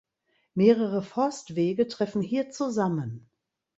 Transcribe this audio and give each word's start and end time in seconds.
Mehrere 0.55 1.03
Forstwege 1.03 1.87
treffen 1.87 2.23
hier 2.23 2.49
zusammen. 2.49 3.29